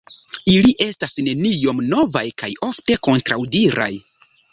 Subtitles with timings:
[0.51, 3.91] Ili estas neniom novaj kaj ofte kontraŭdiraj.